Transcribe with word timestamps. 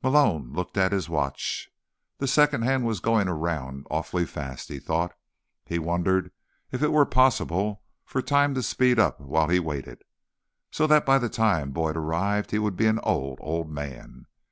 Malone 0.00 0.52
looked 0.52 0.76
at 0.76 0.92
his 0.92 1.08
watch. 1.08 1.68
The 2.18 2.28
second 2.28 2.62
hand 2.62 2.86
was 2.86 3.00
going 3.00 3.26
around 3.26 3.84
awfully 3.90 4.24
fast, 4.24 4.68
he 4.68 4.78
thought. 4.78 5.12
He 5.66 5.80
wondered 5.80 6.30
if 6.70 6.84
it 6.84 6.92
were 6.92 7.04
possible 7.04 7.82
for 8.04 8.22
time 8.22 8.54
to 8.54 8.62
speed 8.62 9.00
up 9.00 9.18
while 9.18 9.48
he 9.48 9.58
waited, 9.58 10.04
so 10.70 10.86
that 10.86 11.04
by 11.04 11.18
the 11.18 11.28
time 11.28 11.72
Boyd 11.72 11.96
arrived 11.96 12.52
he 12.52 12.60
would 12.60 12.76
be 12.76 12.86
an 12.86 13.00
old, 13.02 13.38
old 13.40 13.72
man. 13.72 14.26